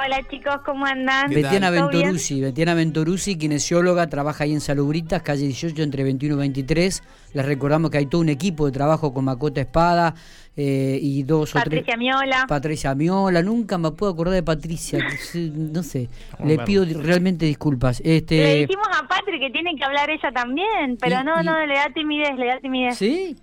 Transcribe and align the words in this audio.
Hola 0.00 0.22
chicos, 0.30 0.60
¿cómo 0.64 0.86
andan? 0.86 1.28
Betiana 1.28 1.70
Ventorusi, 1.70 2.40
Betiana 2.40 2.74
Ventorusi, 2.74 3.36
kinesióloga, 3.36 4.06
trabaja 4.06 4.44
ahí 4.44 4.52
en 4.52 4.60
Salubritas, 4.60 5.22
calle 5.22 5.46
18 5.46 5.82
entre 5.82 6.04
21 6.04 6.36
y 6.36 6.38
23. 6.38 7.02
Les 7.34 7.44
recordamos 7.44 7.90
que 7.90 7.98
hay 7.98 8.06
todo 8.06 8.20
un 8.20 8.28
equipo 8.28 8.66
de 8.66 8.70
trabajo 8.70 9.12
con 9.12 9.24
Macota 9.24 9.60
Espada 9.60 10.14
eh, 10.56 11.00
y 11.02 11.24
dos 11.24 11.50
o 11.50 11.52
tres. 11.54 11.64
Patricia 11.64 11.96
Miola. 11.96 12.46
Patricia 12.46 12.94
Miola, 12.94 13.42
nunca 13.42 13.76
me 13.76 13.90
puedo 13.90 14.12
acordar 14.12 14.34
de 14.34 14.44
Patricia, 14.44 15.04
no 15.34 15.82
sé, 15.82 16.08
le 16.44 16.58
pido 16.60 16.84
realmente 16.84 17.46
disculpas. 17.46 18.00
Este... 18.04 18.36
Le 18.36 18.54
dijimos 18.66 18.86
a 18.96 19.08
Patri 19.08 19.40
que 19.40 19.50
tiene 19.50 19.74
que 19.74 19.84
hablar 19.84 20.08
ella 20.10 20.30
también, 20.30 20.96
pero 21.00 21.24
no, 21.24 21.42
no, 21.42 21.66
le 21.66 21.74
da 21.74 21.90
timidez, 21.92 22.36
le 22.36 22.46
da 22.46 22.60
timidez. 22.60 22.96
¿Sí? 22.96 23.36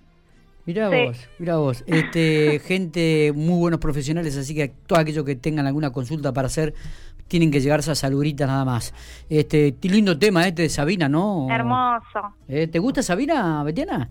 Mira 0.66 0.88
vos, 0.88 1.28
mira 1.38 1.56
vos. 1.58 1.84
Este, 1.86 2.58
gente 2.58 3.32
muy 3.32 3.56
buenos 3.58 3.78
profesionales, 3.78 4.36
así 4.36 4.52
que 4.52 4.68
todos 4.86 5.00
aquellos 5.00 5.24
que 5.24 5.36
tengan 5.36 5.66
alguna 5.68 5.92
consulta 5.92 6.32
para 6.32 6.46
hacer 6.46 6.74
tienen 7.28 7.52
que 7.52 7.60
llegarse 7.60 7.92
a 7.92 7.94
Saludita 7.94 8.46
nada 8.46 8.64
más. 8.64 8.92
Este, 9.28 9.76
lindo 9.82 10.18
tema 10.18 10.46
este 10.46 10.62
de 10.62 10.68
Sabina, 10.68 11.08
¿no? 11.08 11.46
Hermoso. 11.50 12.34
Eh, 12.48 12.66
¿Te 12.66 12.80
gusta 12.80 13.02
Sabina, 13.02 13.62
Betiana? 13.62 14.08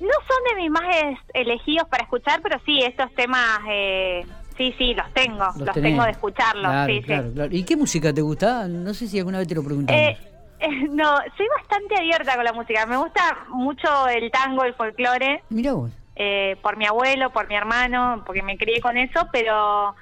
No 0.00 0.08
son 0.26 0.56
de 0.56 0.62
mis 0.62 0.70
más 0.70 0.84
elegidos 1.32 1.88
para 1.88 2.02
escuchar, 2.02 2.40
pero 2.42 2.60
sí, 2.66 2.80
estos 2.82 3.12
temas, 3.14 3.60
eh, 3.70 4.26
sí, 4.58 4.74
sí, 4.76 4.94
los 4.94 5.10
tengo, 5.14 5.46
los, 5.58 5.74
tengo 5.74 6.02
de 6.04 6.10
escucharlos. 6.10 6.86
sí, 6.86 7.02
claro, 7.02 7.32
Claro. 7.32 7.54
¿Y 7.54 7.62
qué 7.62 7.76
música 7.76 8.12
te 8.12 8.20
gusta? 8.20 8.66
No 8.66 8.92
sé 8.94 9.06
si 9.06 9.18
alguna 9.18 9.38
vez 9.38 9.46
te 9.46 9.54
lo 9.54 9.62
preguntaron. 9.62 10.02
Eh, 10.02 10.18
no, 10.90 11.16
soy 11.36 11.46
bastante 11.58 11.96
abierta 11.96 12.34
con 12.34 12.44
la 12.44 12.52
música. 12.52 12.86
Me 12.86 12.96
gusta 12.96 13.46
mucho 13.48 14.08
el 14.08 14.30
tango, 14.30 14.64
el 14.64 14.74
folclore. 14.74 15.42
Mira 15.50 15.72
vos. 15.72 15.92
Eh, 16.14 16.56
por 16.62 16.76
mi 16.76 16.86
abuelo, 16.86 17.30
por 17.30 17.48
mi 17.48 17.54
hermano, 17.54 18.22
porque 18.24 18.42
me 18.42 18.56
crié 18.56 18.80
con 18.80 18.96
eso, 18.96 19.28
pero 19.30 19.94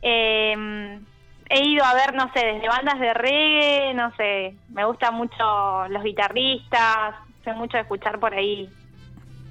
eh, 0.00 1.00
he 1.48 1.64
ido 1.64 1.84
a 1.84 1.94
ver, 1.94 2.14
no 2.14 2.30
sé, 2.32 2.46
desde 2.46 2.68
bandas 2.68 3.00
de 3.00 3.12
reggae, 3.12 3.94
no 3.94 4.14
sé, 4.16 4.54
me 4.68 4.84
gustan 4.84 5.14
mucho 5.14 5.88
los 5.88 6.04
guitarristas, 6.04 7.16
soy 7.42 7.54
mucho 7.54 7.76
de 7.76 7.82
escuchar 7.82 8.20
por 8.20 8.32
ahí 8.32 8.68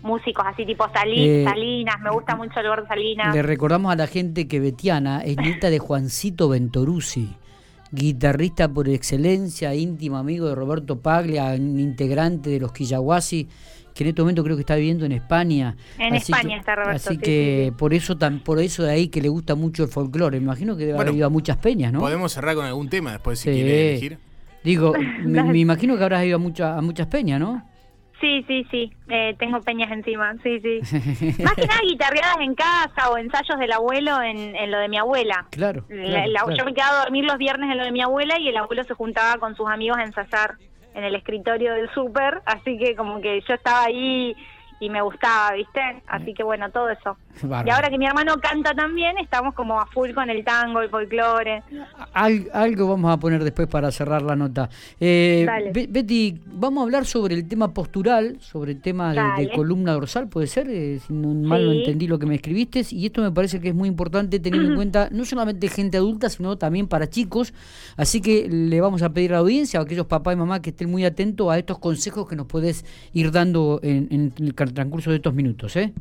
músicos 0.02 0.46
así 0.48 0.66
tipo 0.66 0.86
eh, 0.86 1.44
Salinas, 1.44 2.00
me 2.00 2.12
gusta 2.12 2.36
mucho 2.36 2.60
el 2.60 2.68
gordo 2.68 2.88
Salinas. 2.88 3.36
Le 3.36 3.42
recordamos 3.42 3.92
a 3.92 3.96
la 3.96 4.08
gente 4.08 4.48
que 4.48 4.60
Betiana 4.60 5.22
es 5.22 5.36
nieta 5.36 5.70
de 5.70 5.80
Juancito 5.80 6.48
Ventorusi 6.48 7.36
guitarrista 7.92 8.68
por 8.68 8.90
excelencia, 8.90 9.74
íntimo 9.76 10.18
amigo 10.18 10.48
de 10.48 10.56
Roberto 10.56 11.00
Paglia, 11.00 11.54
un 11.58 11.80
integrante 11.80 12.50
de 12.50 12.60
los 12.60 12.72
Quillahuasi, 12.72 13.48
que 13.94 14.04
en 14.04 14.10
este 14.10 14.22
momento 14.22 14.44
creo 14.44 14.58
que 14.58 14.62
está 14.62 14.76
viviendo 14.76 15.06
en 15.06 15.14
España. 15.14 15.76
En 15.98 16.16
España 16.16 16.58
está 16.58 16.76
Roberto. 16.76 17.10
Así 17.10 17.18
que 17.18 17.72
por 17.78 17.94
eso 17.94 18.18
tan, 18.18 18.44
por 18.44 18.60
eso 18.60 18.84
de 18.84 18.92
ahí 18.92 19.08
que 19.08 19.22
le 19.22 19.30
gusta 19.30 19.56
mucho 19.56 19.84
el 19.84 19.90
folclore. 19.90 20.40
Me 20.40 20.46
imagino 20.46 20.76
que 20.76 20.86
debe 20.86 21.00
haber 21.00 21.16
ido 21.16 21.28
a 21.28 21.30
muchas 21.30 21.58
peñas, 21.58 21.94
¿no? 21.94 22.00
Podemos 22.00 22.34
cerrar 22.34 22.56
con 22.56 22.66
algún 22.66 22.90
tema 22.90 23.14
después 23.14 23.40
si 23.40 23.50
quiere 23.50 23.92
elegir. 23.92 24.18
Digo, 24.64 24.94
me, 25.24 25.58
imagino 25.58 25.98
que 25.98 26.04
habrás 26.04 26.26
ido 26.26 26.36
a, 26.36 26.40
mucha, 26.40 26.78
a 26.78 26.82
muchas 26.82 27.08
peñas, 27.08 27.40
¿no? 27.40 27.64
Sí, 28.22 28.46
sí, 28.48 28.66
sí, 28.72 28.94
eh, 29.10 29.36
tengo 29.38 29.62
peñas 29.62 29.92
encima, 29.92 30.36
sí, 30.42 30.60
sí. 30.62 30.80
Más 31.44 31.54
que 31.54 31.68
nada 31.68 31.82
guitarreadas 31.84 32.38
en 32.40 32.56
casa 32.56 33.10
o 33.12 33.18
ensayos 33.18 33.60
del 33.60 33.72
abuelo 33.72 34.22
en, 34.22 34.56
en 34.56 34.72
lo 34.72 34.80
de 34.80 34.88
mi 34.88 34.98
abuela. 34.98 35.46
Claro, 35.52 35.86
Yo 36.56 36.66
me 36.66 36.74
quedaba 36.74 37.02
a 37.02 37.04
dormir 37.04 37.26
los 37.26 37.38
viernes 37.38 37.70
en 37.72 37.78
lo 37.78 37.84
de 37.84 37.92
mi 37.92 38.02
abuela 38.02 38.40
y 38.40 38.48
el 38.48 38.58
abuelo 38.58 38.84
se 38.86 38.94
juntaba 38.94 39.38
con 39.38 39.56
sus 39.56 39.70
amigos 39.70 39.98
a 39.98 40.04
ensayar 40.04 40.56
en 40.94 41.04
el 41.04 41.16
escritorio 41.16 41.74
del 41.74 41.90
súper, 41.94 42.42
así 42.46 42.78
que 42.78 42.96
como 42.96 43.20
que 43.20 43.42
yo 43.42 43.54
estaba 43.54 43.84
ahí 43.84 44.34
y 44.80 44.90
me 44.90 45.02
gustaba, 45.02 45.54
¿viste? 45.54 45.82
Así 46.08 46.34
que 46.34 46.44
bueno, 46.44 46.70
todo 46.72 46.90
eso. 46.90 47.18
Y 47.44 47.70
ahora 47.70 47.90
que 47.90 47.98
mi 47.98 48.06
hermano 48.06 48.36
canta 48.42 48.74
también, 48.74 49.18
estamos 49.18 49.54
como 49.54 49.80
a 49.80 49.86
full 49.88 50.12
con 50.14 50.30
el 50.30 50.44
tango, 50.44 50.82
el 50.82 50.90
folclore. 50.90 51.64
algo 52.14 52.90
vamos 52.90 53.12
a 53.12 53.18
poner 53.18 53.44
después 53.44 53.68
para 53.68 53.92
cerrar 53.92 54.22
la 54.22 54.36
nota. 54.36 54.70
Eh, 55.00 55.46
Betty, 55.90 56.40
vamos 56.46 56.82
a 56.82 56.84
hablar 56.84 57.06
sobre 57.06 57.36
el 57.36 57.48
tema 57.48 57.74
postural, 57.74 58.38
sobre 58.40 58.74
el 58.74 58.82
tema 58.82 59.14
de, 59.38 59.50
columna 59.54 59.94
dorsal, 59.94 60.28
puede 60.28 60.48
ser, 60.48 60.70
eh, 60.70 61.00
si 61.06 61.14
no 61.14 61.34
mal 61.48 61.66
no 61.66 61.72
entendí 61.72 62.08
lo 62.08 62.20
que 62.20 62.26
me 62.26 62.36
escribiste, 62.36 62.86
y 62.90 63.06
esto 63.06 63.22
me 63.22 63.32
parece 63.32 63.60
que 63.60 63.70
es 63.70 63.76
muy 63.76 63.90
importante 63.90 64.40
tener 64.40 64.62
en 64.62 64.76
cuenta 64.76 65.10
no 65.12 65.26
solamente 65.26 65.68
gente 65.68 65.98
adulta, 65.98 66.30
sino 66.30 66.58
también 66.58 66.88
para 66.88 67.10
chicos, 67.10 67.54
así 67.98 68.22
que 68.22 68.48
le 68.50 68.82
vamos 68.82 69.02
a 69.04 69.14
pedir 69.14 69.32
a 69.32 69.36
la 69.36 69.40
audiencia, 69.40 69.80
a 69.80 69.84
aquellos 69.84 70.06
papás 70.06 70.34
y 70.34 70.38
mamás 70.38 70.62
que 70.62 70.70
estén 70.70 70.90
muy 70.90 71.06
atentos 71.06 71.50
a 71.52 71.58
estos 71.58 71.80
consejos 71.80 72.28
que 72.28 72.36
nos 72.36 72.48
puedes 72.48 72.86
ir 73.14 73.32
dando 73.32 73.80
en, 73.84 74.08
en 74.12 74.34
el 74.46 74.56
transcurso 74.74 75.10
de 75.10 75.18
estos 75.18 75.34
minutos, 75.34 75.76
¿eh? 75.76 75.94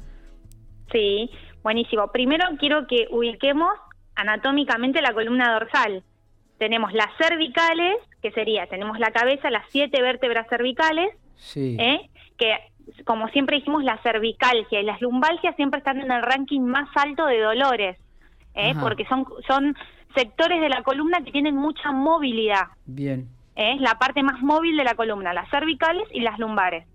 Sí, 0.92 1.30
buenísimo. 1.62 2.08
Primero 2.12 2.44
quiero 2.58 2.86
que 2.86 3.08
ubiquemos 3.10 3.72
anatómicamente 4.14 5.02
la 5.02 5.12
columna 5.12 5.52
dorsal. 5.52 6.02
Tenemos 6.58 6.92
las 6.92 7.08
cervicales, 7.18 7.96
que 8.22 8.30
sería, 8.32 8.66
tenemos 8.66 8.98
la 8.98 9.10
cabeza, 9.10 9.50
las 9.50 9.64
siete 9.70 10.00
vértebras 10.02 10.48
cervicales, 10.48 11.10
sí. 11.36 11.76
¿eh? 11.78 12.08
que 12.38 12.52
como 13.04 13.28
siempre 13.28 13.56
dijimos, 13.56 13.82
la 13.82 13.98
cervicalgia 14.02 14.80
y 14.80 14.84
las 14.84 15.00
lumbalgias 15.00 15.56
siempre 15.56 15.78
están 15.78 16.00
en 16.00 16.10
el 16.10 16.22
ranking 16.22 16.60
más 16.60 16.88
alto 16.94 17.26
de 17.26 17.40
dolores, 17.40 17.98
¿eh? 18.54 18.74
porque 18.80 19.04
son, 19.06 19.24
son 19.46 19.76
sectores 20.14 20.60
de 20.60 20.68
la 20.68 20.82
columna 20.82 21.22
que 21.24 21.32
tienen 21.32 21.56
mucha 21.56 21.92
movilidad. 21.92 22.68
Bien. 22.86 23.28
Es 23.56 23.76
¿eh? 23.76 23.80
la 23.80 23.98
parte 23.98 24.22
más 24.22 24.40
móvil 24.42 24.76
de 24.76 24.84
la 24.84 24.94
columna, 24.94 25.32
las 25.32 25.48
cervicales 25.50 26.06
y 26.12 26.20
las 26.20 26.38
lumbares. 26.38 26.86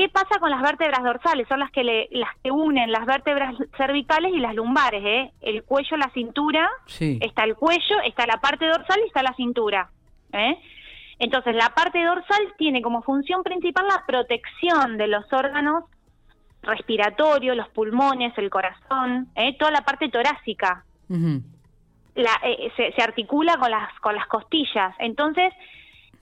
¿Qué 0.00 0.08
pasa 0.08 0.38
con 0.40 0.48
las 0.48 0.62
vértebras 0.62 1.02
dorsales? 1.02 1.46
Son 1.46 1.60
las 1.60 1.70
que 1.72 1.84
le, 1.84 2.08
las 2.10 2.30
que 2.42 2.50
unen 2.50 2.90
las 2.90 3.04
vértebras 3.04 3.54
cervicales 3.76 4.32
y 4.32 4.38
las 4.38 4.54
lumbares, 4.54 5.02
¿eh? 5.04 5.30
El 5.42 5.62
cuello, 5.62 5.98
la 5.98 6.08
cintura, 6.14 6.70
está 6.98 7.44
el 7.44 7.54
cuello, 7.54 8.00
está 8.06 8.26
la 8.26 8.40
parte 8.40 8.66
dorsal 8.66 8.98
y 9.04 9.08
está 9.08 9.22
la 9.22 9.34
cintura, 9.34 9.90
¿eh? 10.32 10.58
Entonces, 11.18 11.54
la 11.54 11.74
parte 11.74 12.02
dorsal 12.02 12.40
tiene 12.56 12.80
como 12.80 13.02
función 13.02 13.42
principal 13.42 13.88
la 13.88 14.02
protección 14.06 14.96
de 14.96 15.06
los 15.06 15.30
órganos 15.34 15.84
respiratorios, 16.62 17.54
los 17.54 17.68
pulmones, 17.68 18.32
el 18.38 18.48
corazón, 18.48 19.28
¿eh? 19.34 19.54
toda 19.58 19.70
la 19.70 19.82
parte 19.82 20.08
torácica. 20.08 20.82
la, 21.10 22.40
eh, 22.42 22.72
se, 22.74 22.92
se 22.92 23.02
articula 23.02 23.58
con 23.58 23.70
las, 23.70 24.00
con 24.00 24.14
las 24.14 24.26
costillas. 24.28 24.94
Entonces, 24.98 25.52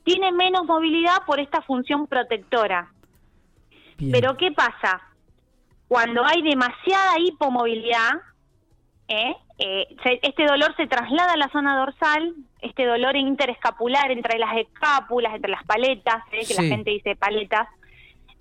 tiene 0.02 0.32
menos 0.32 0.64
movilidad 0.64 1.22
por 1.28 1.38
esta 1.38 1.62
función 1.62 2.08
protectora. 2.08 2.90
Pero 4.12 4.36
¿qué 4.36 4.52
pasa? 4.52 5.00
Cuando 5.88 6.24
hay 6.24 6.42
demasiada 6.42 7.18
hipomovilidad, 7.18 8.20
¿eh? 9.08 9.34
Eh, 9.58 9.86
este 10.22 10.46
dolor 10.46 10.74
se 10.76 10.86
traslada 10.86 11.32
a 11.32 11.36
la 11.36 11.48
zona 11.48 11.76
dorsal, 11.76 12.34
este 12.60 12.84
dolor 12.84 13.16
interescapular 13.16 14.10
entre 14.12 14.38
las 14.38 14.56
escápulas, 14.56 15.34
entre 15.34 15.50
las 15.50 15.64
paletas, 15.64 16.22
¿eh? 16.30 16.46
que 16.46 16.54
la 16.54 16.62
gente 16.62 16.90
dice 16.90 17.16
paletas, 17.16 17.66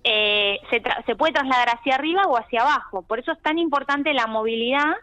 se, 0.04 0.82
se 1.06 1.16
puede 1.16 1.32
trasladar 1.32 1.70
hacia 1.70 1.96
arriba 1.96 2.22
o 2.26 2.36
hacia 2.36 2.60
abajo. 2.60 3.02
Por 3.02 3.18
eso 3.18 3.32
es 3.32 3.42
tan 3.42 3.58
importante 3.58 4.14
la 4.14 4.28
movilidad 4.28 4.94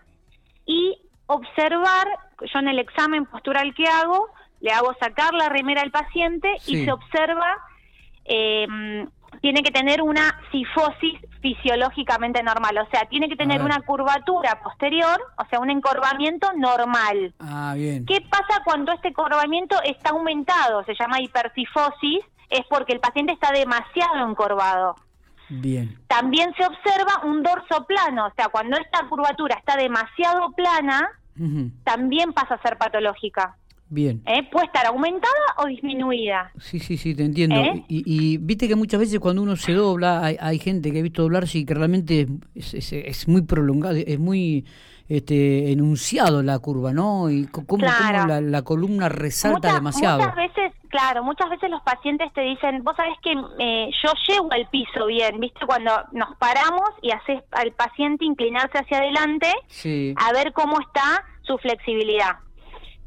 y 0.66 0.98
observar, 1.28 2.08
yo 2.42 2.60
en 2.60 2.70
el 2.70 2.80
examen 2.80 3.26
postural 3.26 3.74
que 3.76 3.88
hago, 3.88 4.30
le 4.62 4.72
hago 4.72 4.94
sacar 5.00 5.34
la 5.34 5.50
remera 5.50 5.82
al 5.82 5.92
paciente 5.92 6.50
y 6.66 6.86
se 6.86 6.92
observa 6.92 7.58
eh, 8.26 8.68
tiene 9.46 9.62
que 9.62 9.70
tener 9.70 10.02
una 10.02 10.42
sifosis 10.52 11.20
fisiológicamente 11.40 12.42
normal, 12.42 12.80
o 12.80 12.90
sea, 12.90 13.06
tiene 13.06 13.30
que 13.30 13.36
tener 13.36 13.62
una 13.62 13.80
curvatura 13.82 14.60
posterior, 14.64 15.22
o 15.38 15.46
sea, 15.48 15.60
un 15.60 15.70
encorvamiento 15.70 16.52
normal. 16.58 17.32
Ah, 17.40 17.74
bien. 17.76 18.08
¿Qué 18.08 18.22
pasa 18.22 18.64
cuando 18.64 18.92
este 18.92 19.10
encorvamiento 19.10 19.76
está 19.84 20.10
aumentado? 20.10 20.84
Se 20.86 20.96
llama 21.00 21.22
hipersifosis, 21.22 22.22
es 22.50 22.62
porque 22.68 22.94
el 22.94 23.00
paciente 23.00 23.34
está 23.34 23.52
demasiado 23.52 24.28
encorvado. 24.28 24.96
Bien. 25.50 25.96
También 26.08 26.52
se 26.58 26.66
observa 26.66 27.22
un 27.26 27.44
dorso 27.44 27.86
plano, 27.86 28.26
o 28.26 28.34
sea, 28.36 28.48
cuando 28.48 28.78
esta 28.78 29.08
curvatura 29.08 29.58
está 29.60 29.78
demasiado 29.78 30.54
plana, 30.54 31.08
también 31.84 32.34
pasa 32.34 32.56
a 32.56 32.62
ser 32.64 32.80
patológica. 32.80 33.58
Bien. 33.90 34.22
¿Eh? 34.26 34.44
Puede 34.52 34.66
estar 34.66 34.86
aumentada 34.88 35.34
o 35.58 35.68
disminuida. 35.68 36.52
Sí, 36.60 36.80
sí, 36.80 36.98
sí, 36.98 37.14
te 37.14 37.24
entiendo. 37.24 37.56
¿Eh? 37.56 37.86
Y, 37.88 38.38
viste 38.38 38.68
que 38.68 38.76
muchas 38.76 39.00
veces 39.00 39.20
cuando 39.20 39.44
uno 39.44 39.56
se 39.56 39.74
dobla, 39.74 40.24
hay, 40.24 40.60
gente 40.60 40.92
que 40.92 41.00
ha 41.00 41.04
visto 41.04 41.22
doblarse 41.22 41.60
y 41.60 41.66
que 41.66 41.74
realmente 41.76 42.28
es, 42.56 43.28
muy 43.28 43.44
prolongado, 43.44 43.96
es 43.96 44.20
muy 44.20 44.66
este, 45.08 45.72
enunciado 45.72 46.42
la 46.42 46.58
curva, 46.58 46.94
¿no? 46.94 47.30
Y 47.30 47.46
cómo, 47.46 47.86
la, 47.86 48.62
columna 48.64 49.08
resalta 49.08 49.76
demasiado. 49.76 50.18
Muchas 50.18 50.36
veces, 50.36 50.74
claro, 50.90 51.24
muchas 51.24 51.50
veces 51.52 51.70
los 51.70 51.84
pacientes 51.84 52.34
te 52.34 52.42
dicen, 52.42 52.84
vos 52.84 52.96
sabés 52.96 53.18
que 53.22 53.34
eh, 53.60 53.92
yo 54.04 54.12
llego 54.28 54.52
al 54.52 54.68
piso 54.70 55.06
bien, 55.06 55.40
¿viste? 55.40 55.64
Cuando 55.64 55.92
nos 56.12 56.36
paramos 56.38 56.90
y 57.04 57.12
haces 57.12 57.44
al 57.52 57.72
paciente 57.74 58.26
inclinarse 58.26 58.80
hacia 58.80 58.98
adelante, 58.98 59.52
a 60.16 60.34
ver 60.34 60.54
cómo 60.54 60.80
está 60.82 61.24
su 61.44 61.60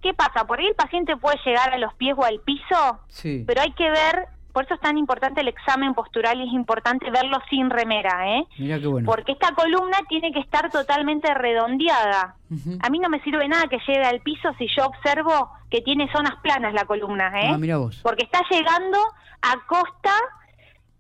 ¿Qué 0.02 0.14
pasa? 0.14 0.46
Por 0.46 0.60
ahí 0.60 0.66
el 0.66 0.74
paciente 0.74 1.16
puede 1.16 1.38
llegar 1.44 1.72
a 1.72 1.78
los 1.78 1.94
pies 1.94 2.14
o 2.16 2.24
al 2.24 2.40
piso, 2.40 3.00
pero 3.46 3.60
hay 3.60 3.72
que 3.72 3.90
ver 3.90 4.28
por 4.58 4.64
eso 4.64 4.74
es 4.74 4.80
tan 4.80 4.98
importante 4.98 5.40
el 5.40 5.46
examen 5.46 5.94
postural 5.94 6.40
y 6.40 6.48
es 6.48 6.52
importante 6.52 7.10
verlo 7.12 7.38
sin 7.48 7.70
remera, 7.70 8.38
¿eh? 8.38 8.44
Mira 8.58 8.80
qué 8.80 8.88
bueno. 8.88 9.06
Porque 9.06 9.30
esta 9.30 9.54
columna 9.54 9.98
tiene 10.08 10.32
que 10.32 10.40
estar 10.40 10.68
totalmente 10.70 11.32
redondeada. 11.32 12.34
A 12.80 12.90
mí 12.90 12.98
no 12.98 13.08
me 13.08 13.22
sirve 13.22 13.46
nada 13.46 13.68
que 13.68 13.78
llegue 13.86 14.04
al 14.04 14.20
piso 14.20 14.48
si 14.58 14.66
yo 14.76 14.86
observo 14.86 15.50
que 15.70 15.80
tiene 15.82 16.10
zonas 16.10 16.40
planas 16.42 16.74
la 16.74 16.86
columna, 16.86 17.28
¿eh? 17.40 17.50
Ah, 17.52 17.56
mira 17.58 17.76
vos. 17.76 18.00
Porque 18.02 18.24
está 18.24 18.40
llegando 18.50 18.98
a 19.42 19.64
costa 19.68 20.14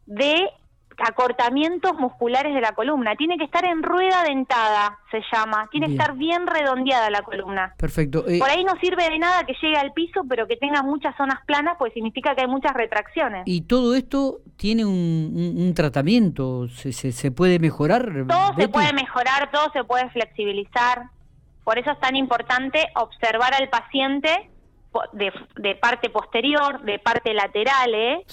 de 0.06 0.50
acortamientos 0.98 1.94
musculares 1.94 2.54
de 2.54 2.60
la 2.60 2.72
columna. 2.72 3.14
Tiene 3.16 3.36
que 3.36 3.44
estar 3.44 3.64
en 3.64 3.82
rueda 3.82 4.24
dentada, 4.24 4.98
se 5.10 5.20
llama. 5.32 5.68
Tiene 5.70 5.86
que 5.86 5.92
estar 5.92 6.16
bien 6.16 6.46
redondeada 6.46 7.10
la 7.10 7.22
columna. 7.22 7.74
Perfecto. 7.76 8.24
Eh, 8.28 8.38
Por 8.38 8.50
ahí 8.50 8.64
no 8.64 8.74
sirve 8.80 9.08
de 9.08 9.18
nada 9.18 9.44
que 9.44 9.54
llegue 9.60 9.76
al 9.76 9.92
piso, 9.92 10.22
pero 10.28 10.46
que 10.46 10.56
tenga 10.56 10.82
muchas 10.82 11.16
zonas 11.16 11.38
planas, 11.46 11.76
pues 11.78 11.92
significa 11.92 12.34
que 12.34 12.42
hay 12.42 12.48
muchas 12.48 12.74
retracciones. 12.74 13.42
¿Y 13.46 13.62
todo 13.62 13.94
esto 13.94 14.40
tiene 14.56 14.84
un, 14.84 15.72
tratamiento? 15.74 16.68
¿Se, 16.68 16.92
se, 16.92 17.30
puede 17.30 17.58
mejorar? 17.58 18.26
Todo 18.26 18.54
se 18.56 18.68
puede 18.68 18.92
mejorar, 18.92 19.50
todo 19.50 19.70
se 19.72 19.84
puede 19.84 20.08
flexibilizar. 20.10 21.10
Por 21.64 21.78
eso 21.78 21.90
es 21.90 22.00
tan 22.00 22.16
importante 22.16 22.80
observar 22.94 23.54
al 23.54 23.68
paciente 23.68 24.50
de, 25.12 25.74
parte 25.76 26.10
posterior, 26.10 26.80
de 26.82 26.98
parte 26.98 27.34
lateral, 27.34 27.94
¿eh? 27.94 28.24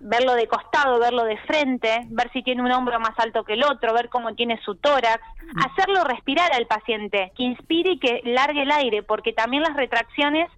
verlo 0.00 0.34
de 0.34 0.46
costado, 0.46 0.98
verlo 0.98 1.24
de 1.24 1.36
frente, 1.38 2.06
ver 2.10 2.30
si 2.32 2.42
tiene 2.42 2.62
un 2.62 2.72
hombro 2.72 2.98
más 3.00 3.18
alto 3.18 3.44
que 3.44 3.54
el 3.54 3.64
otro, 3.64 3.92
ver 3.92 4.08
cómo 4.08 4.34
tiene 4.34 4.60
su 4.64 4.76
tórax, 4.76 5.22
mm. 5.52 5.58
hacerlo 5.64 6.04
respirar 6.04 6.52
al 6.52 6.66
paciente, 6.66 7.32
que 7.36 7.42
inspire 7.42 7.92
y 7.92 7.98
que 7.98 8.20
largue 8.24 8.62
el 8.62 8.70
aire, 8.70 9.02
porque 9.02 9.32
también 9.32 9.62
las 9.62 9.76
retracciones 9.76 10.48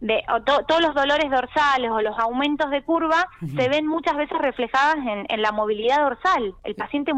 de 0.00 0.22
todos 0.46 0.80
los 0.80 0.94
dolores 0.94 1.30
dorsales 1.30 1.90
o 1.90 2.00
los 2.00 2.18
aumentos 2.18 2.70
de 2.70 2.82
curva 2.82 3.28
se 3.54 3.68
ven 3.68 3.86
muchas 3.86 4.16
veces 4.16 4.38
reflejadas 4.38 4.96
en, 4.96 5.26
en, 5.28 5.42
la 5.42 5.52
movilidad 5.52 5.98
dorsal. 5.98 6.54
El 6.64 6.74
paciente 6.74 7.12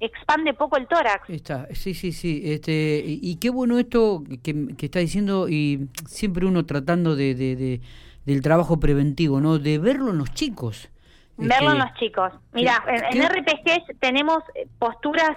expande 0.00 0.54
poco 0.54 0.76
el 0.76 0.86
tórax. 0.86 1.28
Está, 1.30 1.68
sí, 1.72 1.94
sí, 1.94 2.12
sí. 2.12 2.42
Este, 2.44 3.02
y, 3.04 3.36
qué 3.36 3.50
bueno 3.50 3.78
esto 3.78 4.22
que, 4.42 4.74
que, 4.76 4.86
está 4.86 4.98
diciendo 4.98 5.48
y 5.48 5.88
siempre 6.06 6.46
uno 6.46 6.66
tratando 6.66 7.16
de, 7.16 7.34
de, 7.34 7.80
del 8.24 8.42
trabajo 8.42 8.78
preventivo, 8.78 9.40
¿no? 9.40 9.58
De 9.58 9.78
verlo 9.78 10.10
en 10.10 10.18
los 10.18 10.32
chicos. 10.32 10.88
Verlo 11.36 11.72
en 11.72 11.78
este, 11.78 11.88
los 11.88 11.98
chicos. 11.98 12.32
Mira, 12.52 12.84
en, 12.86 13.22
en, 13.22 13.28
RPG 13.28 13.98
tenemos 14.00 14.42
posturas, 14.78 15.36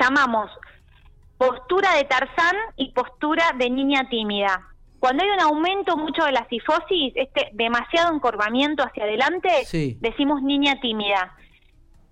llamamos 0.00 0.50
postura 1.38 1.94
de 1.96 2.04
Tarzán 2.04 2.56
y 2.76 2.92
postura 2.92 3.44
de 3.56 3.70
niña 3.70 4.08
tímida. 4.08 4.66
Cuando 4.98 5.24
hay 5.24 5.30
un 5.30 5.40
aumento 5.40 5.96
mucho 5.96 6.24
de 6.24 6.32
la 6.32 6.46
sifosis, 6.48 7.14
este 7.16 7.48
demasiado 7.54 8.14
encorvamiento 8.14 8.82
hacia 8.82 9.04
adelante, 9.04 9.48
decimos 10.00 10.42
niña 10.42 10.78
tímida 10.82 11.34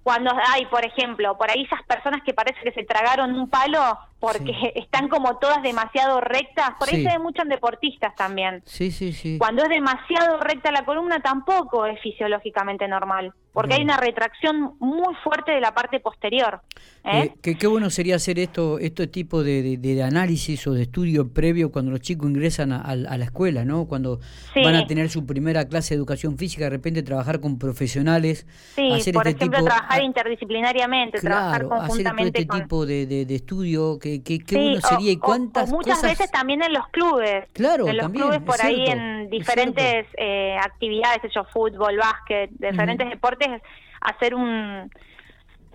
cuando 0.08 0.32
hay, 0.54 0.64
por 0.64 0.82
ejemplo, 0.86 1.36
por 1.36 1.50
ahí 1.50 1.64
esas 1.64 1.82
personas 1.82 2.22
que 2.24 2.32
parece 2.32 2.58
que 2.62 2.72
se 2.72 2.82
tragaron 2.82 3.38
un 3.38 3.50
palo 3.50 3.98
porque 4.20 4.52
están 4.74 5.08
como 5.08 5.38
todas 5.38 5.62
demasiado 5.62 6.20
rectas, 6.20 6.70
por 6.78 6.88
ahí 6.88 7.02
se 7.02 7.10
ve 7.10 7.18
mucho 7.18 7.42
en 7.42 7.48
deportistas 7.48 8.14
también. 8.14 8.62
Sí, 8.64 8.90
sí, 8.90 9.12
sí. 9.12 9.38
Cuando 9.38 9.62
es 9.62 9.68
demasiado 9.68 10.38
recta 10.40 10.70
la 10.72 10.84
columna 10.84 11.20
tampoco 11.20 11.86
es 11.86 12.00
fisiológicamente 12.00 12.88
normal 12.88 13.32
porque 13.58 13.74
hay 13.74 13.82
una 13.82 13.96
retracción 13.96 14.74
muy 14.78 15.14
fuerte 15.24 15.50
de 15.50 15.60
la 15.60 15.74
parte 15.74 15.98
posterior. 15.98 16.60
¿eh? 17.04 17.32
eh 17.42 17.56
qué, 17.56 17.66
bueno 17.66 17.90
sería 17.90 18.14
hacer 18.14 18.38
esto, 18.38 18.78
este 18.78 19.08
tipo 19.08 19.42
de, 19.42 20.02
análisis 20.04 20.64
o 20.68 20.74
de 20.74 20.82
estudio 20.82 21.32
previo 21.32 21.72
cuando 21.72 21.90
los 21.90 22.00
chicos 22.00 22.30
ingresan 22.30 22.70
a, 22.70 22.94
la 22.94 23.24
escuela, 23.24 23.64
¿no? 23.64 23.86
Cuando 23.86 24.20
van 24.54 24.76
a 24.76 24.86
tener 24.86 25.10
su 25.10 25.26
primera 25.26 25.66
clase 25.66 25.94
de 25.94 25.98
educación 25.98 26.38
física, 26.38 26.64
de 26.64 26.70
repente 26.70 27.02
trabajar 27.02 27.40
con 27.40 27.58
profesionales. 27.58 28.46
Sí, 28.76 28.92
hacer 28.92 29.12
por 29.12 29.26
este 29.26 29.46
ejemplo, 29.46 29.64
trabajar 29.64 30.04
interdisciplinariamente, 30.04 31.20
trabajar 31.20 31.66
conjuntamente 31.66 32.38
hacer 32.38 32.48
este 32.48 32.62
tipo 32.62 32.86
de, 32.86 33.34
estudio, 33.34 33.98
que, 33.98 34.07
qué 34.24 34.56
bueno 34.56 34.80
sería 34.80 35.12
y 35.12 35.16
cuántas 35.16 35.70
o, 35.70 35.76
muchas 35.76 36.02
veces 36.02 36.30
también 36.30 36.62
en 36.62 36.72
los 36.72 36.88
clubes. 36.88 37.46
Claro, 37.52 37.88
En 37.88 37.96
los 37.96 38.10
clubes 38.10 38.40
por 38.40 38.60
ahí 38.62 38.86
en 38.86 39.30
diferentes 39.30 40.06
eh, 40.16 40.56
actividades, 40.58 41.24
hecho 41.24 41.44
fútbol, 41.44 41.96
básquet, 41.96 42.50
diferentes 42.50 43.08
deportes 43.08 43.62
hacer 44.00 44.34
un 44.34 44.90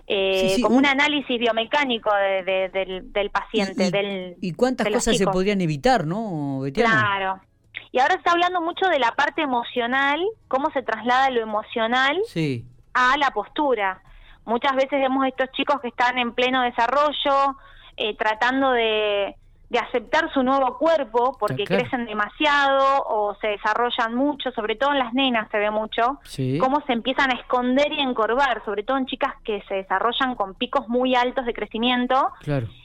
eh, 0.05 0.57
como 0.61 0.77
un 0.77 0.85
análisis 0.85 1.39
biomecánico 1.39 2.11
del, 2.13 3.29
paciente. 3.31 3.87
¿Y, 3.87 3.91
del, 3.91 4.35
y 4.41 4.53
cuántas 4.53 4.87
cosas 4.89 5.17
se 5.17 5.25
podrían 5.25 5.61
evitar, 5.61 6.05
no, 6.05 6.61
Claro. 6.73 7.39
Y 7.91 7.99
ahora 7.99 8.15
está 8.15 8.31
hablando 8.31 8.59
mucho 8.59 8.87
de 8.87 8.97
la 8.97 9.11
parte 9.11 9.43
emocional, 9.43 10.19
cómo 10.47 10.71
se 10.71 10.81
traslada 10.81 11.29
lo 11.29 11.41
emocional 11.41 12.19
a 12.93 13.17
la 13.17 13.31
postura. 13.31 14.01
Muchas 14.45 14.75
veces 14.75 14.99
vemos 14.99 15.23
a 15.23 15.27
estos 15.27 15.51
chicos 15.51 15.79
que 15.79 15.89
están 15.89 16.17
en 16.17 16.33
pleno 16.33 16.63
desarrollo, 16.63 17.55
eh, 17.97 18.15
tratando 18.17 18.71
de, 18.71 19.35
de 19.73 19.79
aceptar 19.79 20.31
su 20.31 20.43
nuevo 20.43 20.77
cuerpo 20.77 21.35
porque 21.39 21.63
crecen 21.63 22.05
demasiado 22.05 23.03
o 23.07 23.35
se 23.41 23.47
desarrollan 23.47 24.13
mucho, 24.13 24.51
sobre 24.51 24.75
todo 24.75 24.91
en 24.91 24.99
las 24.99 25.13
nenas 25.15 25.49
se 25.49 25.57
ve 25.57 25.71
mucho, 25.71 26.19
cómo 26.59 26.81
se 26.85 26.93
empiezan 26.93 27.31
a 27.31 27.39
esconder 27.39 27.91
y 27.91 27.99
encorvar, 27.99 28.63
sobre 28.65 28.83
todo 28.83 28.97
en 28.97 29.07
chicas 29.07 29.33
que 29.43 29.63
se 29.67 29.75
desarrollan 29.75 30.35
con 30.35 30.53
picos 30.53 30.87
muy 30.89 31.15
altos 31.15 31.45
de 31.45 31.53
crecimiento 31.53 32.31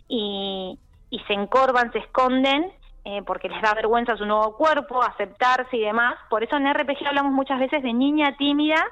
y, 0.09 0.79
y 1.11 1.19
se 1.21 1.35
encorvan, 1.35 1.93
se 1.93 1.99
esconden 1.99 2.73
eh, 3.05 3.23
porque 3.27 3.49
les 3.49 3.63
da 3.63 3.73
vergüenza 3.75 4.17
su 4.17 4.27
nuevo 4.27 4.57
cuerpo, 4.57 5.03
aceptarse 5.03 5.77
y 5.77 5.81
demás. 5.81 6.15
Por 6.29 6.43
eso 6.43 6.57
en 6.57 6.73
RPG 6.73 7.07
hablamos 7.07 7.33
muchas 7.33 7.59
veces 7.59 7.83
de 7.83 7.93
niña 7.93 8.37
tímida 8.37 8.85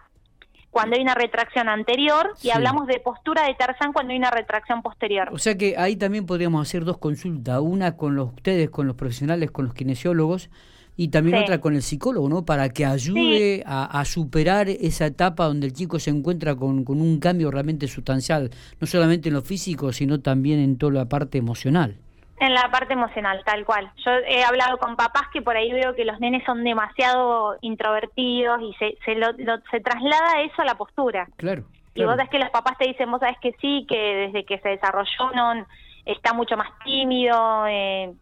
cuando 0.76 0.94
hay 0.96 1.00
una 1.00 1.14
retracción 1.14 1.70
anterior 1.70 2.34
y 2.42 2.50
hablamos 2.50 2.86
de 2.86 3.00
postura 3.00 3.46
de 3.46 3.54
Tarzán 3.54 3.94
cuando 3.94 4.12
hay 4.12 4.18
una 4.18 4.30
retracción 4.30 4.82
posterior. 4.82 5.30
O 5.32 5.38
sea 5.38 5.56
que 5.56 5.74
ahí 5.78 5.96
también 5.96 6.26
podríamos 6.26 6.68
hacer 6.68 6.84
dos 6.84 6.98
consultas, 6.98 7.60
una 7.62 7.96
con 7.96 8.14
los, 8.14 8.34
ustedes, 8.34 8.68
con 8.68 8.86
los 8.86 8.94
profesionales, 8.94 9.50
con 9.50 9.64
los 9.64 9.72
kinesiólogos 9.72 10.50
y 10.94 11.08
también 11.08 11.38
otra 11.38 11.62
con 11.62 11.76
el 11.76 11.82
psicólogo, 11.82 12.28
¿no? 12.28 12.44
Para 12.44 12.68
que 12.68 12.84
ayude 12.84 13.62
a, 13.64 14.04
superar 14.04 14.68
esa 14.68 15.06
etapa 15.06 15.46
donde 15.46 15.66
el 15.66 15.72
chico 15.72 15.98
se 15.98 16.10
encuentra 16.10 16.54
con, 16.56 16.84
con 16.84 17.00
un 17.00 17.20
cambio 17.20 17.50
realmente 17.50 17.88
sustancial, 17.88 18.50
no 18.78 18.86
solamente 18.86 19.30
en 19.30 19.34
lo 19.34 19.40
físico, 19.40 19.94
sino 19.94 20.20
también 20.20 20.58
en 20.58 20.76
toda 20.76 20.92
la 20.92 21.08
parte 21.08 21.38
emocional. 21.38 21.96
En 22.38 22.52
la 22.52 22.70
parte 22.70 22.92
emocional, 22.92 23.42
tal 23.44 23.64
cual. 23.64 23.90
Yo 24.04 24.10
he 24.26 24.44
hablado 24.44 24.76
con 24.78 24.96
papás 24.96 25.24
que 25.32 25.40
por 25.40 25.56
ahí 25.56 25.72
veo 25.72 25.94
que 25.94 26.04
los 26.04 26.20
nenes 26.20 26.44
son 26.44 26.64
demasiado 26.64 27.56
introvertidos 27.62 28.60
y 28.60 28.74
se, 28.74 28.98
se, 29.04 29.14
lo, 29.14 29.28
se 29.70 29.80
traslada 29.80 30.42
eso 30.42 30.60
a 30.60 30.66
la 30.66 30.74
postura. 30.74 31.28
Claro. 31.36 31.64
Y 31.94 32.04
vos 32.04 32.16
sabés 32.16 32.28
que 32.28 32.38
los 32.38 32.50
papás 32.50 32.76
te 32.76 32.86
dicen, 32.86 33.10
vos 33.10 33.20
sabés 33.20 33.38
que 33.40 33.52
sí, 33.60 33.86
que 33.88 33.96
desde 33.96 34.44
que 34.44 34.58
se 34.58 34.68
desarrolló 34.68 35.30
no 35.34 35.66
está 36.04 36.34
mucho 36.34 36.56
más 36.58 36.68
tímido, 36.84 37.66
eh, 37.66 38.12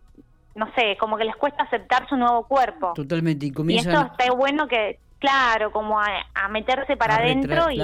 no 0.54 0.72
sé, 0.74 0.96
como 0.98 1.16
que 1.16 1.24
les 1.24 1.36
cuesta 1.36 1.64
aceptar 1.64 2.08
su 2.08 2.16
nuevo 2.16 2.46
cuerpo. 2.46 2.92
Totalmente. 2.94 3.46
Y, 3.46 3.52
comienzan... 3.52 3.92
y 3.92 3.96
esto 3.96 4.12
está 4.12 4.32
bueno 4.32 4.68
que, 4.68 5.00
claro, 5.18 5.72
como 5.72 6.00
a, 6.00 6.48
meterse 6.50 6.96
para 6.96 7.16
adentro 7.16 7.70
y 7.70 7.78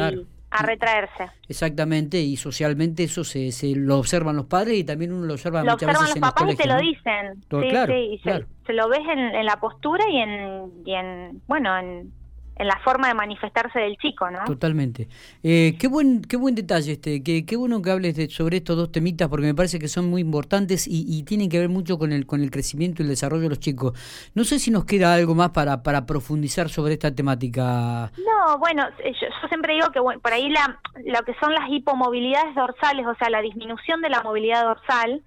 a 0.51 0.63
retraerse. 0.63 1.31
Exactamente, 1.49 2.21
y 2.21 2.37
socialmente 2.37 3.05
eso 3.05 3.25
se, 3.25 3.53
se 3.53 3.75
lo 3.75 3.99
observan 3.99 4.37
los 4.37 4.47
padres 4.47 4.79
y 4.79 4.85
también 4.85 5.13
uno 5.13 5.27
lo 5.27 5.35
observa 5.35 5.63
lo 5.63 5.73
muchas 5.73 5.89
observan 5.89 6.03
veces 6.03 6.21
los 6.21 6.31
papás 6.31 6.53
y 6.53 6.57
te 6.57 6.69
lo 6.69 6.79
dicen. 6.79 7.35
sí, 7.41 7.69
claro, 7.71 7.93
sí, 7.93 8.01
y 8.13 8.19
se, 8.19 8.73
lo 8.73 8.89
ves 8.89 9.01
en, 9.01 9.19
en, 9.19 9.47
la 9.47 9.61
postura 9.61 10.05
y 10.09 10.17
en, 10.19 10.73
y 10.85 10.95
en 10.95 11.43
bueno, 11.47 11.77
en, 11.79 12.13
en 12.61 12.67
la 12.67 12.79
forma 12.81 13.09
de 13.09 13.15
manifestarse 13.15 13.79
del 13.79 13.97
chico, 13.97 14.31
¿no? 14.31 14.45
Totalmente. 14.45 15.09
Eh, 15.43 15.77
qué 15.81 15.89
buen 15.89 16.21
qué 16.21 16.37
buen 16.37 16.55
detalle 16.55 16.93
este, 16.93 17.23
qué, 17.23 17.47
qué 17.47 17.57
bueno 17.57 17.81
que 17.81 17.91
hables 17.91 18.17
de, 18.17 18.29
sobre 18.29 18.59
estos 18.59 18.77
dos 18.77 18.93
temitas 18.93 19.29
porque 19.29 19.47
me 19.47 19.55
parece 19.55 19.79
que 19.79 19.89
son 19.89 20.11
muy 20.11 20.21
importantes 20.21 20.87
y, 20.87 21.07
y, 21.09 21.23
tienen 21.23 21.49
que 21.49 21.59
ver 21.59 21.71
mucho 21.71 21.97
con 21.97 22.13
el 22.13 22.27
con 22.27 22.43
el 22.43 22.51
crecimiento 22.51 23.03
y 23.03 23.05
el 23.05 23.09
desarrollo 23.09 23.45
de 23.45 23.49
los 23.49 23.61
chicos. 23.61 23.95
No 24.35 24.45
sé 24.45 24.59
si 24.59 24.71
nos 24.71 24.85
queda 24.85 25.15
algo 25.15 25.35
más 25.35 25.51
para 25.51 25.83
para 25.83 26.05
profundizar 26.05 26.69
sobre 26.69 26.93
esta 26.93 27.15
temática. 27.15 28.13
No, 28.19 28.59
bueno, 28.59 28.87
eh, 29.05 29.15
yo, 29.19 29.49
siempre 29.49 29.73
digo 29.73 29.89
que 29.91 30.01
por 30.21 30.33
ahí 30.33 30.51
la, 30.51 30.79
lo 31.07 31.23
que 31.23 31.35
son 31.41 31.55
las 31.55 31.67
hipomovilidades 31.71 32.55
dorsales, 32.55 33.07
o 33.07 33.15
sea, 33.15 33.31
la 33.31 33.41
disminución 33.41 34.03
de 34.03 34.11
la 34.11 34.23
movilidad 34.23 34.65
dorsal, 34.65 35.23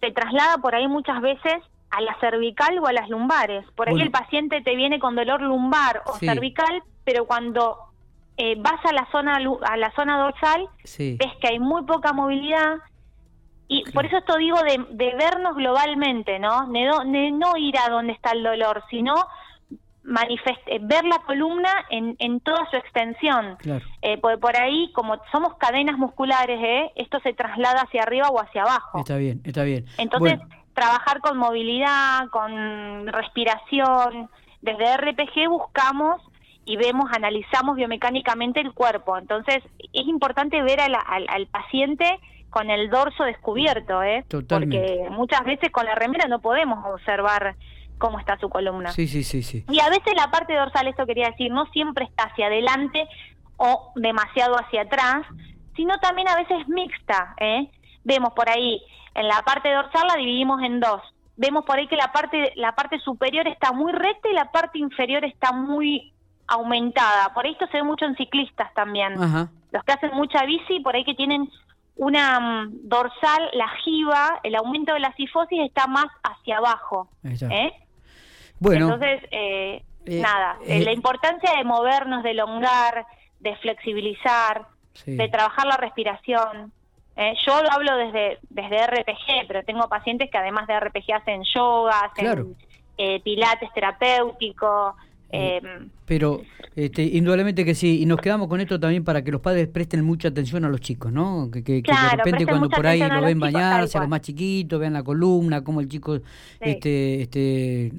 se 0.00 0.12
traslada 0.12 0.58
por 0.58 0.76
ahí 0.76 0.86
muchas 0.86 1.20
veces 1.20 1.54
a 1.92 2.00
la 2.00 2.18
cervical 2.20 2.78
o 2.78 2.86
a 2.86 2.92
las 2.92 3.08
lumbares. 3.08 3.64
Por 3.76 3.88
ahí 3.88 4.00
el 4.00 4.10
paciente 4.10 4.62
te 4.62 4.74
viene 4.74 4.98
con 4.98 5.14
dolor 5.14 5.42
lumbar 5.42 6.02
o 6.06 6.14
cervical, 6.16 6.82
pero 7.04 7.26
cuando 7.26 7.76
eh, 8.38 8.56
vas 8.58 8.84
a 8.84 8.92
la 8.92 9.06
zona 9.12 9.36
a 9.36 9.76
la 9.76 9.92
zona 9.94 10.18
dorsal 10.18 10.68
ves 10.98 11.32
que 11.40 11.48
hay 11.48 11.58
muy 11.58 11.84
poca 11.84 12.14
movilidad 12.14 12.78
y 13.68 13.84
por 13.92 14.04
eso 14.04 14.18
esto 14.18 14.36
digo 14.36 14.58
de, 14.62 15.14
vernos 15.16 15.56
globalmente, 15.56 16.38
¿no? 16.38 16.66
De, 16.68 17.30
no 17.30 17.56
ir 17.56 17.74
a 17.78 17.90
donde 17.90 18.12
está 18.12 18.32
el 18.32 18.42
dolor, 18.42 18.82
sino 18.90 19.14
manifeste, 20.02 20.78
ver 20.80 21.04
la 21.04 21.20
columna 21.20 21.70
en, 21.88 22.16
en 22.18 22.40
toda 22.40 22.68
su 22.70 22.76
extensión. 22.76 23.56
Eh, 24.02 24.18
por, 24.18 24.38
por, 24.40 24.56
ahí, 24.56 24.92
como 24.92 25.16
somos 25.30 25.54
cadenas 25.54 25.96
musculares, 25.96 26.60
¿eh? 26.62 26.92
esto 26.96 27.18
se 27.20 27.32
traslada 27.32 27.82
hacia 27.82 28.02
arriba 28.02 28.28
o 28.28 28.40
hacia 28.40 28.62
abajo. 28.62 28.98
Está 28.98 29.16
bien, 29.16 29.40
está 29.44 29.62
bien. 29.62 29.86
Entonces, 29.96 30.38
trabajar 30.74 31.20
con 31.20 31.38
movilidad, 31.38 32.28
con 32.30 33.06
respiración. 33.06 34.30
Desde 34.60 34.96
RPG 34.96 35.48
buscamos 35.48 36.20
y 36.64 36.76
vemos, 36.76 37.10
analizamos 37.12 37.76
biomecánicamente 37.76 38.60
el 38.60 38.72
cuerpo. 38.72 39.18
Entonces, 39.18 39.62
es 39.92 40.06
importante 40.06 40.62
ver 40.62 40.80
al, 40.80 40.94
al, 40.94 41.46
paciente 41.48 42.20
con 42.50 42.70
el 42.70 42.90
dorso 42.90 43.24
descubierto, 43.24 44.02
¿eh? 44.02 44.24
Porque 44.48 45.06
muchas 45.10 45.44
veces 45.44 45.70
con 45.70 45.86
la 45.86 45.94
remera 45.94 46.28
no 46.28 46.40
podemos 46.40 46.84
observar 46.86 47.56
cómo 47.98 48.18
está 48.18 48.38
su 48.38 48.48
columna. 48.48 48.92
Sí, 48.92 49.06
sí, 49.06 49.24
sí, 49.24 49.42
sí. 49.42 49.64
Y 49.70 49.80
a 49.80 49.88
veces 49.88 50.14
la 50.16 50.30
parte 50.30 50.54
dorsal, 50.54 50.86
esto 50.86 51.06
quería 51.06 51.30
decir, 51.30 51.50
no 51.50 51.66
siempre 51.66 52.04
está 52.04 52.24
hacia 52.24 52.46
adelante 52.46 53.06
o 53.56 53.92
demasiado 53.96 54.56
hacia 54.56 54.82
atrás, 54.82 55.24
sino 55.76 55.98
también 55.98 56.28
a 56.28 56.36
veces 56.36 56.68
mixta, 56.68 57.34
¿eh? 57.40 57.70
Vemos 58.04 58.32
por 58.34 58.48
ahí, 58.48 58.82
en 59.14 59.28
la 59.28 59.42
parte 59.42 59.72
dorsal 59.72 60.06
la 60.08 60.16
dividimos 60.16 60.62
en 60.62 60.80
dos. 60.80 61.00
Vemos 61.36 61.64
por 61.64 61.78
ahí 61.78 61.86
que 61.88 61.96
la 61.96 62.12
parte, 62.12 62.52
la 62.56 62.74
parte 62.74 62.98
superior 63.00 63.48
está 63.48 63.72
muy 63.72 63.92
recta 63.92 64.28
y 64.28 64.34
la 64.34 64.50
parte 64.50 64.78
inferior 64.78 65.24
está 65.24 65.52
muy 65.52 66.12
aumentada. 66.46 67.32
Por 67.34 67.44
ahí 67.46 67.52
esto 67.52 67.66
se 67.68 67.78
ve 67.78 67.82
mucho 67.82 68.04
en 68.04 68.16
ciclistas 68.16 68.72
también. 68.74 69.14
Los 69.70 69.84
que 69.84 69.92
hacen 69.92 70.10
mucha 70.14 70.44
bici, 70.44 70.80
por 70.80 70.94
ahí 70.94 71.04
que 71.04 71.14
tienen 71.14 71.48
una 71.96 72.40
mm, 72.40 72.88
dorsal, 72.88 73.50
la 73.54 73.68
jiba, 73.84 74.40
el 74.42 74.54
aumento 74.54 74.92
de 74.94 75.00
la 75.00 75.14
sifosis 75.14 75.60
está 75.60 75.86
más 75.86 76.06
hacia 76.22 76.58
abajo. 76.58 77.08
¿eh? 77.24 77.72
Bueno. 78.58 78.86
Entonces, 78.86 79.22
eh, 79.30 79.84
eh, 80.06 80.20
nada, 80.20 80.58
la 80.66 80.92
importancia 80.92 81.56
de 81.56 81.64
movernos, 81.64 82.22
de 82.22 82.32
elongar, 82.32 83.06
de 83.40 83.56
flexibilizar, 83.56 84.66
de 85.06 85.28
trabajar 85.28 85.66
la 85.66 85.76
respiración. 85.76 86.72
Yo 87.16 87.62
lo 87.62 87.70
hablo 87.70 87.96
desde, 87.96 88.38
desde 88.50 88.86
RPG, 88.86 89.46
pero 89.46 89.62
tengo 89.64 89.88
pacientes 89.88 90.30
que 90.30 90.38
además 90.38 90.66
de 90.66 90.80
RPG 90.80 91.12
hacen 91.14 91.42
yoga, 91.54 92.00
hacen 92.00 92.56
pilates 93.22 93.72
terapéutico, 93.72 94.96
eh, 95.32 95.62
pero 96.04 96.42
este, 96.76 97.02
indudablemente 97.02 97.64
que 97.64 97.74
sí, 97.74 98.02
y 98.02 98.06
nos 98.06 98.20
quedamos 98.20 98.48
con 98.48 98.60
esto 98.60 98.78
también 98.78 99.02
para 99.02 99.24
que 99.24 99.32
los 99.32 99.40
padres 99.40 99.66
presten 99.66 100.04
mucha 100.04 100.28
atención 100.28 100.66
a 100.66 100.68
los 100.68 100.80
chicos, 100.82 101.10
¿no? 101.10 101.50
Que, 101.50 101.62
de 101.62 102.16
repente 102.16 102.44
cuando 102.44 102.68
por 102.68 102.86
ahí 102.86 103.00
lo 103.00 103.22
ven 103.22 103.40
bañarse, 103.40 103.96
a 103.96 104.02
los 104.02 104.10
más 104.10 104.20
chiquitos, 104.20 104.78
vean 104.78 104.92
la 104.92 105.02
columna, 105.02 105.64
cómo 105.64 105.80
el 105.80 105.88
chico 105.88 106.20
este, 106.60 107.22
este, 107.22 107.92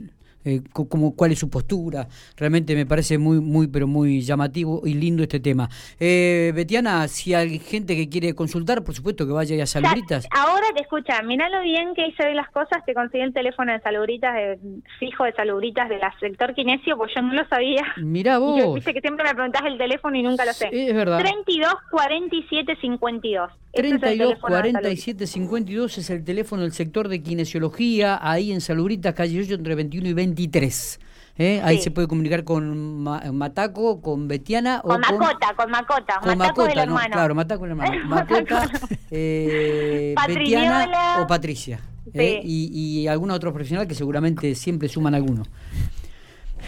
eh, 0.46 0.62
como, 0.72 1.16
cuál 1.16 1.32
es 1.32 1.40
su 1.40 1.50
postura. 1.50 2.08
Realmente 2.38 2.76
me 2.76 2.86
parece 2.86 3.18
muy, 3.18 3.40
muy, 3.40 3.68
pero 3.68 3.88
muy 3.88 4.22
llamativo 4.22 4.82
y 4.86 4.94
lindo 4.94 5.24
este 5.24 5.40
tema. 5.40 5.70
Eh, 6.00 6.52
Betiana, 6.56 7.08
si 7.08 7.34
hay 7.34 7.60
gente 7.60 7.96
que 7.96 8.10
quiere 8.10 8.34
consultar, 8.36 8.84
por 8.84 8.96
supuesto 8.96 9.26
que 9.26 9.34
vaya 9.34 9.62
a 9.62 9.66
Salubritas. 9.66 10.28
Ahora 10.32 10.68
te 10.76 10.82
escucha, 10.82 11.22
miralo 11.24 11.62
bien 11.62 11.94
que 11.94 12.08
hice 12.08 12.26
bien 12.26 12.38
las 12.38 12.50
cosas, 12.50 12.84
te 12.86 12.94
conseguí 12.94 13.24
el 13.24 13.34
teléfono 13.34 13.72
de 13.72 13.80
Salubritas, 13.82 14.34
de, 14.36 14.60
fijo 15.00 15.24
de 15.26 15.34
Salubritas 15.34 15.90
del 15.90 16.02
sector 16.20 16.54
kinesio, 16.54 16.98
pues 16.98 17.12
yo 17.16 17.22
no 17.22 17.34
lo 17.34 17.48
sabía. 17.48 17.84
Mira 17.98 18.38
vos. 18.40 18.60
Yo, 18.60 18.74
viste 18.74 18.94
que 18.94 19.02
siempre 19.02 19.26
me 19.26 19.34
preguntás 19.34 19.64
el 19.66 19.78
teléfono 19.78 20.18
y 20.18 20.24
nunca 20.24 20.46
lo 20.46 20.54
sé. 20.54 20.70
es 20.72 20.96
verdad. 20.96 21.20
32 21.20 21.74
47 21.92 22.78
52. 22.82 23.52
32 23.74 24.36
47 24.40 25.26
52 25.26 25.98
es 25.98 26.10
el 26.12 26.24
teléfono 26.24 26.62
del 26.62 26.74
sector 26.74 27.08
de 27.08 27.24
kinesiología, 27.24 28.20
ahí 28.22 28.52
en 28.52 28.62
Salubritas, 28.62 29.16
calle 29.16 29.42
8, 29.42 29.56
entre 29.56 29.74
21 29.74 30.10
y 30.10 30.14
23. 30.34 31.00
¿eh? 31.38 31.62
Ahí 31.64 31.80
se 31.80 31.92
puede 31.92 32.08
comunicar 32.08 32.44
con 32.44 33.04
Mataco, 33.04 34.02
con 34.02 34.28
Betiana 34.28 34.82
con 34.82 34.96
o 34.96 35.00
Macota, 35.00 35.54
con, 35.56 35.72
Macota, 35.72 36.20
con 36.22 36.38
Macota, 36.38 36.72
el 36.72 36.80
hermano. 36.80 37.14
claro, 37.14 37.36
Mataco 37.36 37.66
el 37.66 37.72
hermano. 37.72 37.92
Macota, 38.06 38.70
eh, 39.12 40.16
Betiana 40.28 41.22
o 41.22 41.28
Patricia. 41.28 41.80
¿eh? 42.14 42.42
Y, 42.44 43.02
y 43.02 43.08
algún 43.08 43.32
otro 43.32 43.52
profesional 43.52 43.88
que 43.88 43.96
seguramente 43.96 44.56
siempre 44.56 44.90
suman 44.90 45.16
alguno. 45.16 45.44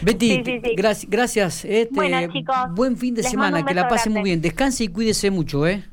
Betty, 0.01 0.41
gracias. 0.75 1.09
gracias 1.09 1.65
este, 1.65 1.93
bueno, 1.93 2.31
chicos, 2.31 2.55
buen 2.71 2.97
fin 2.97 3.15
de 3.15 3.23
semana, 3.23 3.63
que 3.65 3.73
la 3.73 3.87
pasen 3.87 4.13
muy 4.13 4.23
bien. 4.23 4.41
Descanse 4.41 4.83
y 4.83 4.87
cuídese 4.89 5.31
mucho, 5.31 5.65
¿eh? 5.67 5.83